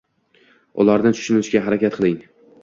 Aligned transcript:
Ularni 0.83 1.11
tushunishga 1.19 1.63
harakat 1.67 1.99
qiling. 2.01 2.19